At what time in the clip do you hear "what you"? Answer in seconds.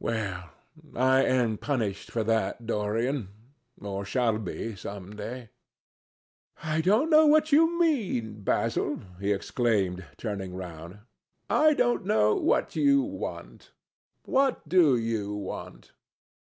7.26-7.78, 12.34-13.00